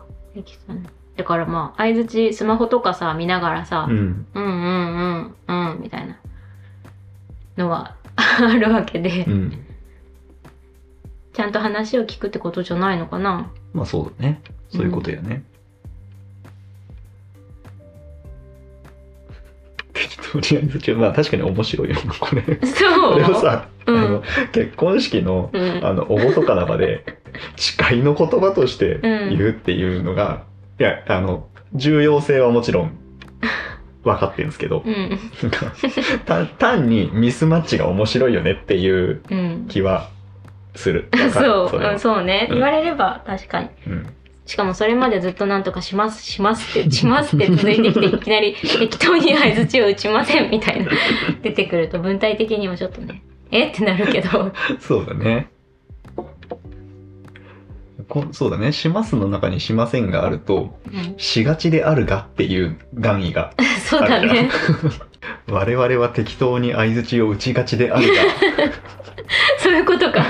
[1.18, 4.28] だからまあ、相づち、スマホとかさ、見ながらさ、うん。
[4.34, 6.18] うんうんうんうんみたいな
[7.58, 9.66] のはあるわけで、うん。
[11.34, 14.42] ちゃんと話を聞くってことじゃないのかなまあそうだね。
[14.70, 15.44] そういうことやね。
[20.40, 22.42] 適当に相槌をまあ確かに面白いよな、これ。
[22.66, 23.14] そう。
[23.14, 23.98] これをさ、うん。
[23.98, 25.86] あの結婚式のうん。
[25.86, 27.04] あの、おごとかな場で、
[27.56, 28.98] 誓いの言葉としてう
[29.34, 29.38] ん。
[29.38, 30.44] 言うっていうのが、
[30.80, 32.98] いや、あの、重要性はもちろん
[34.04, 35.20] 分かってるんですけど、うん。
[36.26, 39.66] 単単にミスマッチが面白いよねっていううん。
[39.68, 40.10] 気は
[40.76, 41.10] する。
[41.14, 41.32] う、ん
[42.00, 42.56] そうね、うん。
[42.56, 43.70] 言われれば確かに。
[43.88, 44.08] うん
[44.46, 50.92] しかもそれまでずっとなんとかしますしますってしますって続いてきていきなり適当に相づちを打ちませんみたいな
[51.42, 55.52] 出てくると文体的にもちょっとねえってなるけどそうだね。
[58.12, 58.74] こそうだね。
[58.74, 63.54] しますの中にしませんがあると、うんしがちであるがっていう願意が
[63.88, 64.50] そうだね
[65.48, 68.14] 我々は適当に相づちを打ちがちであるが
[69.60, 70.26] そういうことか。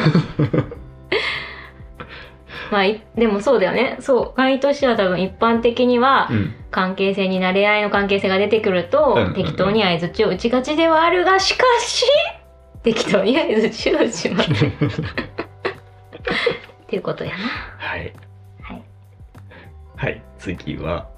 [2.71, 3.97] まあ、いでもそうだよね。
[3.99, 4.39] そう。
[4.39, 12.05] 範囲としては多分一般的にはうん関係性に慣れ合いの関係性が出てくると、適当に相づちを打ちがちではあるが、しかし、
[12.81, 14.49] 適当に相づちを打ちます。
[14.65, 14.69] っ
[16.87, 17.37] ていうことやな。
[17.77, 18.13] はい
[18.61, 18.81] はい。
[19.97, 21.09] はい次は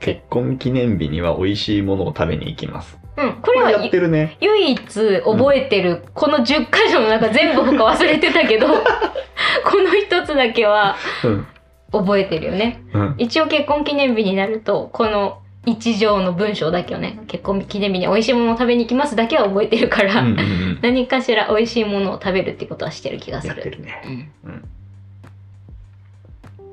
[0.00, 3.42] 結婚記念日には美味しいものを食べに行きますうん。
[3.42, 4.36] これはやってるね。
[4.40, 8.66] 唯一覚えてる、この10箇所の中全部他忘れてたけど、
[9.64, 11.46] この一つだけはうん。
[11.92, 12.82] 覚えてるよね。
[12.92, 13.14] うん。
[13.18, 20.78] 一応結婚記念日になるとこの一条の文章だけをね結婚記念日に美味しいものを食べに行きますだけは覚えてるから、うんうんうん。
[20.82, 24.30] 何かしら美味しいものを食べるってことはしてる気がすやるってるね。
[24.44, 24.68] うん。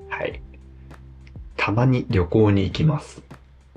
[0.09, 0.39] はい。
[1.57, 3.21] たまに旅行に行きます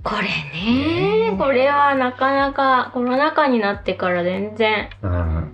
[0.02, 4.90] これねねこれはなかなかコロナ禍になってから全然。
[5.02, 5.52] うん。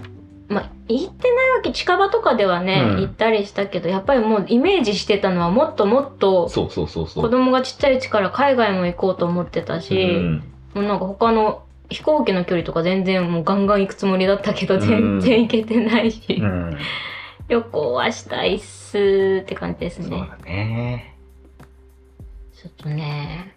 [0.49, 3.01] まあ行ってないわけ近場とかではね、うん。
[3.01, 7.25] 行ったりしたけどやっぱりもうイメージしてたのはもっともっとそうそうそうそう。
[7.25, 10.43] 子供がちっちゃいうちから海外も行こうと思ってたし、うん。
[10.75, 14.81] もうなんか他の飛行機の距離とか全然もうガンガン行くつもりだったけどうん。
[14.81, 16.79] 全然行けてないし、うん。
[17.49, 20.29] 旅行はしたいっすって感じですそうね。
[20.31, 21.17] だね
[22.55, 23.56] ちょっとね。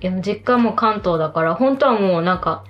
[0.00, 2.64] いや、実家も関東だから、本当はもうなんか、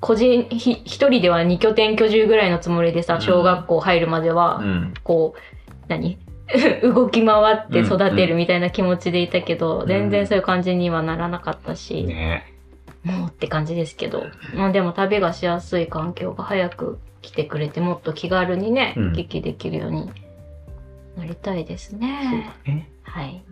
[0.00, 3.20] 個人、ひ一人では二拠点居住ぐらいのつもりでさ、うん。
[3.20, 4.94] 小学校入るまでは、うん。
[5.02, 5.40] こう、
[5.88, 6.18] 何？
[6.82, 9.86] 動き回って育てるみたいな気持ちでいたけど、ん。
[9.86, 12.44] 全然そういう感じにはならなかったし、ね。
[13.02, 19.08] もうって感じですけど、まあでも旅がしやすい環境が早く来てくれて、もっと気軽にね、うん。
[19.10, 20.10] 行き来できるように
[21.16, 22.52] なりたいですそうね。
[22.66, 22.90] だね。
[23.04, 23.42] はい。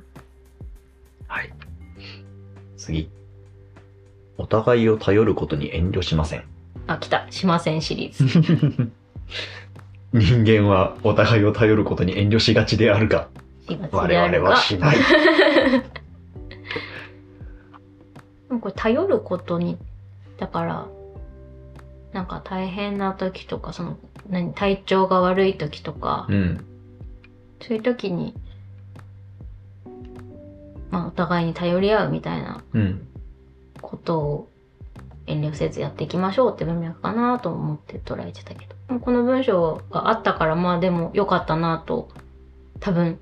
[1.29, 1.51] はい
[2.83, 3.11] 次。
[4.39, 6.45] お互いを頼ることに遠慮しません。
[6.87, 7.27] あ、来た。
[7.31, 8.91] しませんシリーズ。
[10.13, 13.29] 人間はお互いを頼ることに遠慮しがちであるが
[13.91, 14.97] 我々はしない。
[18.61, 19.79] これ頼ることに、
[20.39, 20.87] だから、
[22.13, 23.97] なんか大変な時とか、その、
[24.29, 26.65] 何、体調が悪い時とか、うん。
[27.61, 28.35] そういう時に、
[30.93, 33.09] まあお互いに頼り合うみたいなうん
[33.81, 34.49] ことを
[35.27, 39.01] 遠慮せずやっていきましょうって文脈かなと思って捉えてたけど。
[39.01, 42.09] この文章があったからまあでも良かったなと、
[42.81, 43.19] 多分、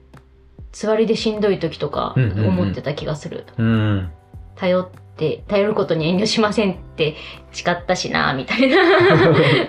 [0.72, 3.46] 座りでしんどい時とかうんうんうん思ってた気がする。
[3.56, 4.10] うん
[4.56, 4.88] 頼っ
[5.20, 7.14] て、頼ることに遠慮しませんって
[7.52, 8.76] 誓ったしな、みたいな。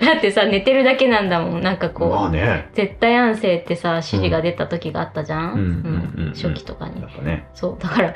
[0.00, 1.62] だってさ、寝てるだけなんだもん。
[1.62, 2.70] なんかこう、まあね。
[2.72, 5.52] 絶対安静ってさ、指示が出た時があったじゃん？
[5.52, 6.32] うんうんうんうん。
[6.34, 7.02] 初期とかに。
[7.24, 7.44] ね。
[7.52, 8.14] そう、だから、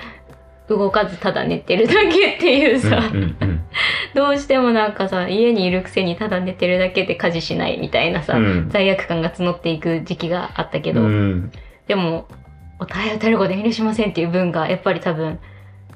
[0.69, 3.61] 動かずただ寝てるだけっていうさ、うんうんうん。
[4.17, 8.67] どうしてもなんかさ家にいるくせにただ寝てるだけで家事しないみたいなさ、うん。
[8.69, 11.53] 罪悪感が募っていく時期があったけど、うん。
[11.87, 12.27] でも
[12.81, 15.39] 「お互いをたること遠慮しません」っていう文がやっぱり多分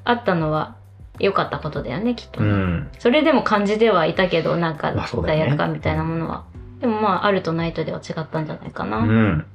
[0.05, 0.75] あったのは
[1.21, 2.91] 良かったことだよねきっとね、うん。
[2.99, 6.45] それでも感じではいたけどなんか罪悪感みたいなものは、
[6.79, 9.45] でもまああるとないとでは違ったんじゃないかな、うん。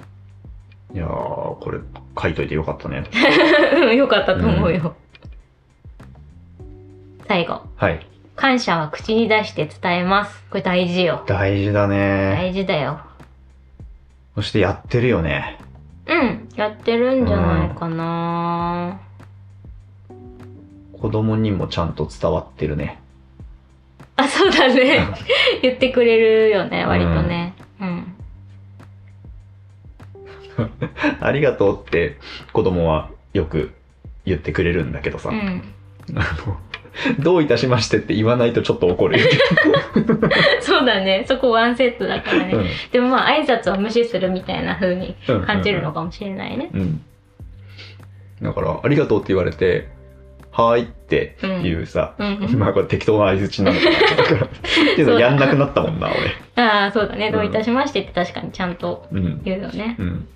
[0.95, 1.81] いやーこれ
[2.21, 3.05] 書いといてよかったね。
[3.75, 4.95] う んよかったと思うよ、
[7.27, 7.63] 最後。
[7.77, 8.07] はい。
[8.37, 10.45] 感謝は口に出して伝えます。
[10.51, 11.25] これ大事よ。
[11.27, 12.35] 大事だね。
[12.37, 13.01] 大事だよ。
[14.35, 15.59] そしてやってるよね。
[16.07, 16.49] うん。
[16.55, 19.01] やってるんじゃないかな、
[21.07, 23.01] 子供にもちゃんと伝わってるね。
[24.17, 25.07] あそうだね。
[25.63, 27.55] 言ってくれるよね割とね。
[27.81, 28.15] うん、
[31.21, 32.17] ありがとうって
[32.53, 33.71] 子供はよく
[34.25, 35.63] 言ってくれるんだけどさ、うん、
[36.19, 36.57] あの
[37.21, 39.27] どういたしましてって言わないとちょっと怒るよ、
[40.61, 41.25] そうだね。
[41.29, 42.67] そこワンセットだからね、うん。
[42.91, 47.05] でもまあ挨拶を無視するみたいな風にうん感じるのかもしれないね、うん。
[48.43, 49.95] だから、ありがとうって言われて、
[50.57, 52.37] はーいっていうさ、うん。
[52.39, 52.59] うん。
[52.59, 54.17] まあこれ適当な相づちなのかな。
[54.17, 54.49] だからっ
[54.97, 55.07] ていう。
[55.07, 56.09] のやんなくなったもんな、
[56.57, 57.29] ああそうだね。
[57.29, 57.33] ん。
[57.33, 59.07] どういたしましてって確かにちゃんと。
[59.13, 59.97] 言うよね。
[59.99, 60.29] うん。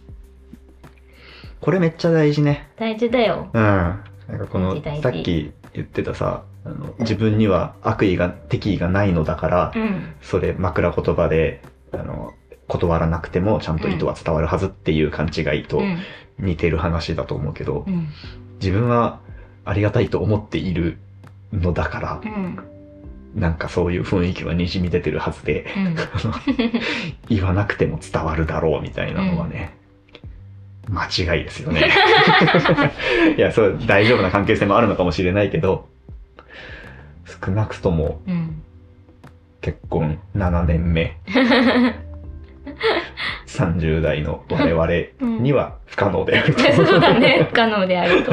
[1.62, 2.68] これめっちゃ大事ね。
[2.76, 3.48] 大事だよ。
[3.50, 3.62] うん。
[3.62, 4.02] な
[4.37, 10.14] んかこのさっき言ってたさ、あの自分には悪意が、敵意がないのだから、うん。
[10.20, 12.35] それ枕言葉で、あの、
[12.68, 15.98] 断らなくてもちゃんと意図は伝わるはずっていう勘違いとうん。
[16.38, 18.09] 似てる話だと思うけど、うん。
[18.61, 19.20] 自分は
[19.64, 20.99] ありがたいと思っている
[21.53, 22.59] のだからう、ん
[23.35, 25.96] なんかそういう雰囲気はにじみ出てるはずで、うん
[27.29, 29.73] 言わなくても伝わるだろうみたいなのはね、
[30.88, 31.92] 間違いですよね。
[33.38, 35.88] いや、そう、大丈夫な関係性もあるのかもしれないけど、
[37.44, 38.62] 少なくともうん
[39.61, 41.16] 結婚7年目、
[43.46, 46.61] 30代の我々には不可能であると。
[46.73, 48.33] そうだね不可能であると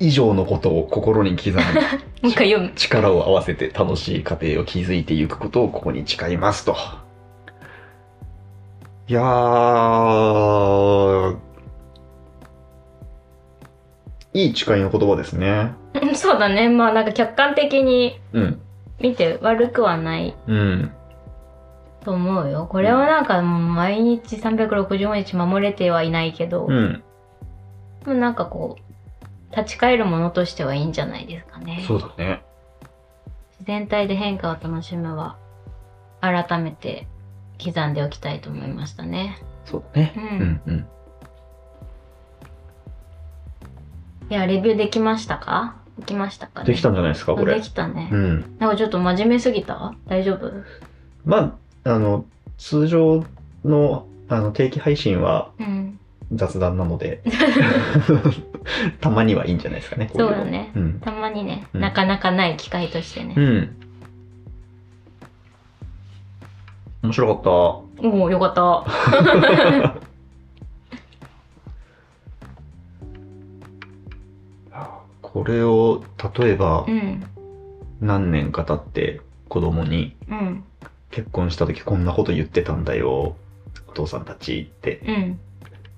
[0.00, 1.60] 以上のことを心に刻む
[2.76, 6.76] 力を合わせて楽しい家庭を築いていくことをここに誓いますと。
[9.08, 11.36] いやー、
[14.34, 15.72] いい誓いの言葉ですね。
[16.00, 18.60] う んそうだねまあなんか客観的にうん。
[19.00, 20.90] 見て悪くはないうん。
[22.04, 27.02] と思うよこれはなんかもう毎日365日守れてはいないけど、うん。
[28.04, 28.82] でもなんかこう
[29.56, 32.42] 立ち返るものとしてはいいんじゃないですかねそうだね。
[33.52, 35.36] 自然体で変化を楽しむは
[36.20, 37.06] 改めて
[37.62, 40.12] 刻んでおきたいと思いましたねそうだね。
[40.16, 40.86] う、うんんうん。
[44.30, 45.76] いやレビューできましたか？
[45.98, 46.66] できましたかね？
[46.66, 47.62] できたんじゃないですか、これあで。
[47.62, 48.56] きたね、うん。
[48.58, 49.94] なんかちょっと真面目すぎた？
[50.06, 50.52] 大丈夫？
[51.24, 52.24] まあ、あの、
[52.58, 53.24] 通常
[53.64, 55.98] のあの定期配信はうん
[56.32, 57.22] 雑談なので、
[59.00, 60.10] たまにはいいんじゃないですかね。
[60.14, 60.72] そうだね。
[60.74, 61.00] うん。
[61.00, 61.80] たまにね、うん。
[61.80, 63.34] なかなかない機会としてね。
[63.36, 63.76] う、ん。
[67.02, 67.42] 面白かっ
[68.02, 69.94] おおよかったた。
[75.22, 76.02] これを、
[76.38, 77.24] 例えばう、ん。
[78.00, 80.64] 何年か経って子供にうん。
[81.10, 83.36] 結婚した時こんなこと言ってたんだよ、
[83.88, 85.00] お父さんたちって。
[85.06, 85.40] うん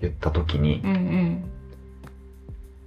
[0.01, 1.45] 言った時にう、んうん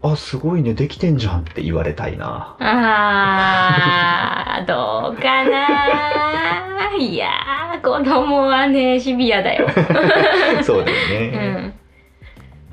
[0.06, 2.58] あ、すごいね、できてんじゃんって言われたいな。
[2.60, 9.68] あーどうかな いやー子供はねシビアだよ
[10.62, 11.28] そうだようね。
[11.38, 11.74] ん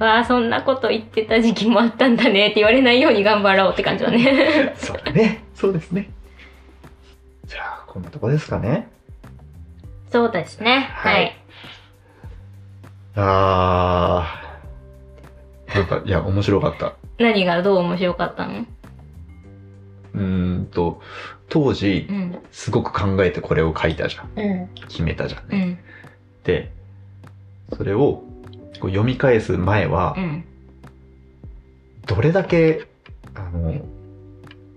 [0.03, 5.45] わあそんなこと言ってた時期もあったんだねって言われないように頑張ろうって感じだね そうだね。
[5.55, 6.11] そうですね。
[7.47, 8.89] じゃあ、こんなとこですかね。
[10.11, 11.31] そうですねははいい、
[13.17, 15.75] あー。
[15.79, 16.95] なんか、いや、面白かった。
[17.19, 18.65] 何がどう面白かったの？
[20.15, 21.01] うーんと、
[21.49, 24.31] 当時う、んすごく考えてこれを書いたじゃん。
[24.37, 25.65] うん決めたじゃんね。
[25.65, 25.79] うん
[26.45, 26.73] で、
[27.77, 28.23] それを
[28.81, 30.45] こう読み返す前はう、ん
[32.07, 32.87] どれだけ、
[33.35, 33.75] あの、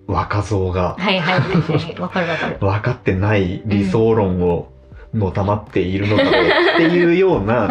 [0.08, 4.73] 若造がはいはいはいはいわかるわかる 分かってない理想論を
[5.14, 6.32] のたまっているのだろう
[6.76, 7.70] っていうようはな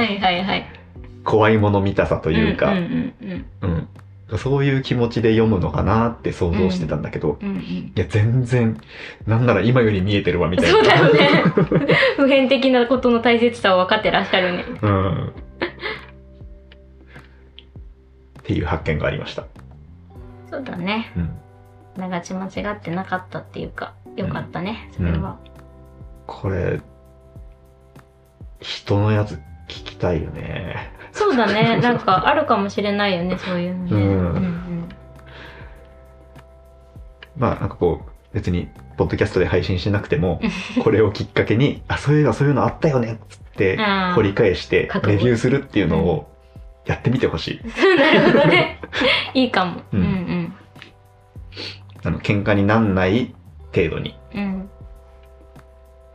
[1.25, 3.15] 怖いもの見たさというか、うんうん
[3.63, 3.89] うん
[4.31, 8.81] うん、そういう気持ちで読むのかなって想像してたんだけど、うんうんいや、全然、
[9.27, 10.73] なんなら今より見えてるわ、みたいな。
[10.73, 11.29] そうだよね。
[12.17, 14.65] 普遍的なことの大切さを分かってらっしゃるね。
[14.81, 15.33] うん。
[18.41, 19.45] っていう発見がありました。
[20.51, 21.13] そうだね。
[21.17, 21.31] うん、
[21.97, 25.39] 長ち間違ってなかったっていうかよかったね、それは、
[26.27, 26.81] これ
[28.63, 29.35] 人のやつ
[29.69, 30.93] 聞きたいよね。
[31.13, 31.79] そうだね。
[31.81, 34.01] なんかあるかもしれないよねそういうのね、うん。
[34.01, 34.89] うん
[37.37, 40.41] まあなんかこう別にポッドキャストで配信しなくても
[40.85, 43.79] これをきっかけにあそういうのそういうのあったよねっつって
[44.15, 46.31] 掘り返してレビューするっていうのを
[46.85, 48.81] やってみてほしい、うん、なるほどね。
[49.35, 50.55] いいかも、ううんん、うん。
[52.05, 53.35] あの喧嘩になんない
[53.75, 54.19] 程度に。
[54.35, 54.69] うん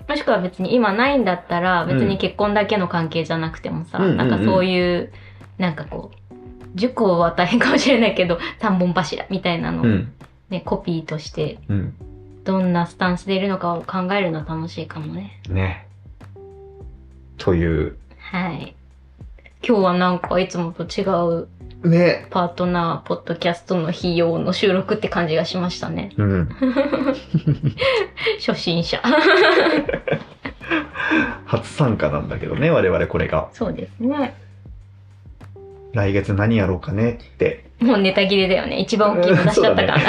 [0.08, 5.12] もしくは別に今ないんだったら別に結婚だけの関係じゃなくてもさ、うんなんかそういう
[5.58, 6.28] なんかこう
[6.76, 10.14] 塾は大変かもしれないけど 三本柱みたいなのを、うん。
[10.50, 11.94] ねコピーとしてうん。
[12.46, 15.42] どんなスタンスでいるのかを考えるの楽しいかもね。
[15.50, 15.86] ね。
[17.38, 17.98] という。
[18.20, 18.74] はい。
[19.68, 21.50] 今日はなんかいつもと違う
[21.84, 22.28] ね。
[22.30, 26.12] パートナーポッドキャストの費用の収録って感じがしましたね。
[26.18, 26.50] うん。
[28.46, 29.02] 初心者。
[31.46, 33.50] 初参加なんだけどね我々これが。
[33.54, 34.36] そうですね。
[35.94, 37.66] 来月何やろうかねって。
[37.80, 38.80] もうネタ切れだよね。
[38.80, 39.98] 一番大きいの出しちゃったから、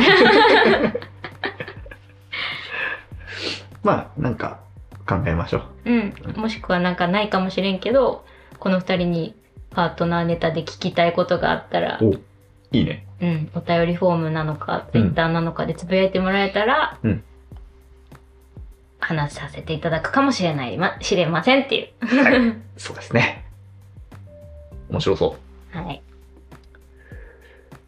[3.85, 4.59] まあなんか
[5.07, 5.91] 考えましょう。
[5.91, 8.25] うん、もしくはなんかないかもしれんけど
[8.59, 9.35] この二人に
[9.71, 12.13] パートナーネタで聞きたいことがあったら、お
[12.73, 13.07] いいね。
[13.21, 17.25] うん、お便りフォームなのかツイッターなのかでつぶやいてもらえたら、うん。
[19.01, 22.07] 話させていただくかもしれないま知れませんっていう。
[22.07, 22.57] はい。
[22.77, 23.45] そうですね。
[24.91, 25.37] 面白そ
[25.75, 25.77] う。
[25.77, 26.03] はい。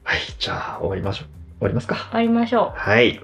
[0.05, 1.29] はいじゃあ終わりましょう。
[1.59, 1.97] 終わりますか。
[2.11, 3.21] 終わりましょはい。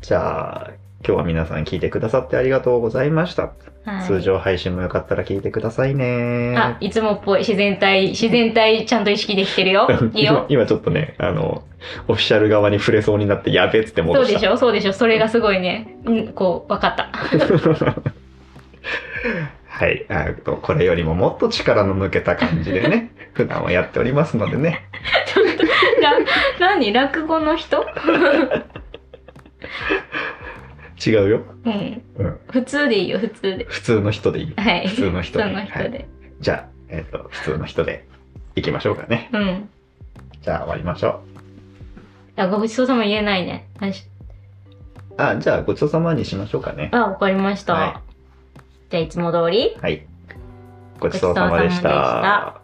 [0.00, 0.70] じゃあ
[1.04, 3.52] 今日は皆さん聞いてくださってありがとうございました、う、
[3.84, 6.56] はい、通常配信もよかったら聞いてくださいね。
[6.56, 9.88] あいつもっぽい自然体自然体ちゃんと意識できてるよ。
[10.14, 10.46] いいよ。
[10.48, 11.64] 今今ちょっとねあの
[12.06, 17.10] オフィシャル側に触れそうになってやべえっつってそ戻したうでしょそうでしょそれがすごいね、うん、こう分かった。
[19.66, 20.06] はい。
[20.08, 24.84] あとこれよりももっと力の抜けた感じでね 普段はやっておりますのでね。
[25.26, 25.64] ちょっと
[26.00, 26.12] ら
[26.60, 26.92] 何？
[26.92, 27.84] 落語の人？
[31.04, 33.64] 違うよ、うんうん、普通でいいよ普通で。
[33.64, 34.54] 普通の人でいい。
[34.54, 34.88] はい。
[34.88, 35.66] 普通の人で。
[35.66, 36.08] 人で、
[36.40, 38.06] じゃあ、えっと普通の人で
[38.54, 39.30] いきましょうかね。
[39.32, 39.68] うん。
[40.42, 41.22] じゃあ終わりましょ
[42.36, 43.68] あごちそうさま言えないね。
[45.16, 46.90] あじゃあごちそうさまにしましょうかね。
[46.92, 48.02] あわかりました、は
[48.90, 49.76] じゃあいつも通り。
[49.80, 50.06] はい。
[51.00, 52.61] ごちそうさまでした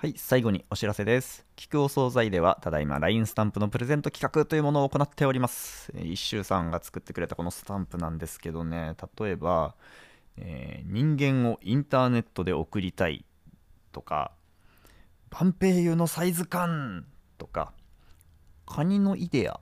[0.00, 1.44] はい、最後にお知らせです。
[1.56, 5.92] 聞くお惣菜では、ただいま LINE スタンプのプレゼント企画というものを行っております。
[5.94, 9.74] 一周さんが作ってくれたこのスタンプなんですけどね、例えば、
[10.38, 13.26] えー人間をインターネットで送りたい
[13.92, 14.32] とか、
[15.28, 17.04] 万平湯のサイズ感
[17.36, 17.74] とか、
[18.64, 19.60] カニのイデア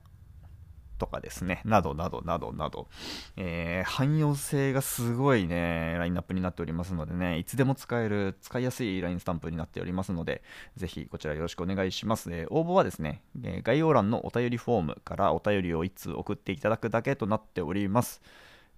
[0.99, 2.89] とかですね、などなどなどなど、
[3.37, 10.43] えー汎用性がすごいね、ラインナップになっておりますのでね、いつでも使える、使いやすい LINE スタンプになっておりますので、
[10.77, 12.31] ぜひこちらよろしくお願いします。
[12.33, 18.21] えー応募はですね、えー概要欄のお便りフォームからお便りを1通送っていただくだけとなっております。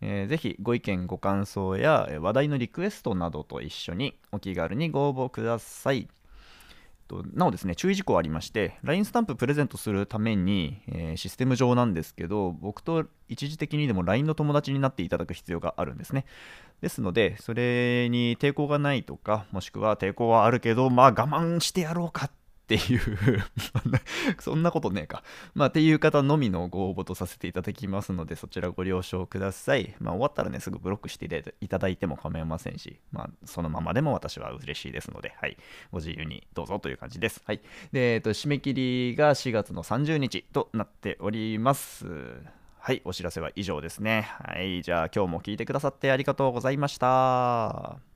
[0.01, 6.09] えーぜひご意見、ご感想やえ話題のリクエストなどと一緒にお気軽にご応募ください。
[7.11, 16.25] となおですね、注意事項ありまして、LINE スタンププレゼントするために、えーシステム上なんですけど、僕と一時的にでも LINE の友達になっていただく必要があるんですね。
[16.81, 22.31] ですので、それに抵抗がないとか、もしくは抵抗はあるけど、まあ我慢してやろうか
[22.75, 23.01] っていう
[24.39, 25.25] そんなことねえか。
[25.55, 29.97] まあっていう方のみのご応募とさせていただきますので、そちらご了承ください。
[29.99, 31.27] まあ終わったらね、すぐブロックして
[31.61, 35.57] いただいても構いませんし、まあそのままでも私は嬉しいですので、はい。
[35.91, 37.43] ご自由にどうぞという感じです。
[37.45, 37.61] はい。
[37.91, 42.07] で、えっと、締め切りが4月の30日となっております。
[42.79, 44.31] はい、お知らせは以上ですね。
[44.39, 48.10] はい、じゃあ今日も聞いてくださってありがとうございました。